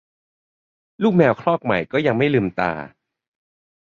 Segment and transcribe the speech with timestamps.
[1.03, 2.71] ลูกแมวครอกใหม่ก็ยังไม่ลืมตา